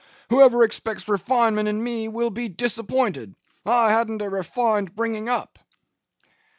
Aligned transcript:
Whoever 0.31 0.63
expects 0.63 1.07
refinement 1.07 1.69
in 1.69 1.83
me 1.83 2.07
will 2.07 2.31
be 2.31 2.49
disappointed. 2.49 3.35
I 3.67 3.91
hadn't 3.91 4.23
a 4.23 4.29
refined 4.31 4.95
bringing 4.95 5.29
up. 5.29 5.59